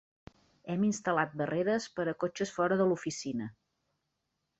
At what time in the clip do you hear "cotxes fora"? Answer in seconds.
2.23-2.79